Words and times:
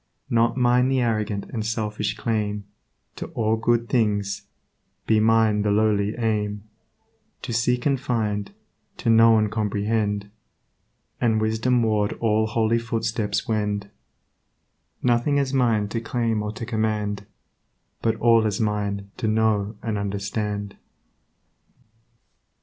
Not 0.31 0.57
mine 0.57 0.87
the 0.89 0.99
arrogant 0.99 1.45
and 1.53 1.63
selfish 1.63 2.17
claim 2.17 2.63
To 3.17 3.27
all 3.35 3.55
good 3.55 3.87
things; 3.87 4.47
be 5.05 5.19
mine 5.19 5.61
the 5.61 5.69
lowly 5.69 6.15
aim 6.17 6.63
To 7.43 7.53
seek 7.53 7.85
and 7.85 7.99
find, 7.99 8.51
to 8.97 9.11
know 9.11 9.37
and 9.37 9.51
comprehend, 9.51 10.31
And 11.21 11.39
wisdom 11.39 11.83
ward 11.83 12.13
all 12.13 12.47
holy 12.47 12.79
footsteps 12.79 13.47
wend, 13.47 13.91
Nothing 15.03 15.37
is 15.37 15.53
mine 15.53 15.87
to 15.89 16.01
claim 16.01 16.41
or 16.41 16.51
to 16.53 16.65
command, 16.65 17.27
But 18.01 18.15
all 18.15 18.47
is 18.47 18.59
mine 18.59 19.11
to 19.17 19.27
know 19.27 19.75
and 19.83 19.99
understand. 19.99 20.77